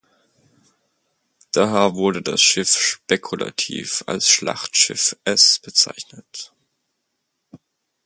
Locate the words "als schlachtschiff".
4.07-5.15